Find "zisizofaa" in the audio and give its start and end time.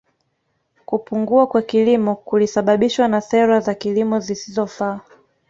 4.19-4.99